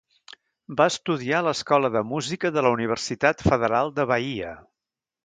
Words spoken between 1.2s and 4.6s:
a l'escola de música de la Universitat Federal de Bahia.